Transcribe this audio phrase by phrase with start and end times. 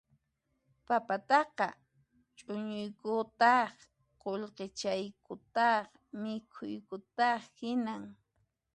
[0.87, 1.67] Papataqa
[2.37, 3.73] chuñuykutaq
[4.21, 5.85] qullqichaykutaq
[6.21, 8.03] mikhuykutaq hinan